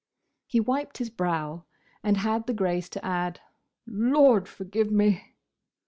[0.47, 1.65] He wiped his brow,
[2.01, 3.39] and had the grace to add
[3.85, 5.35] "Lord, forgive me!"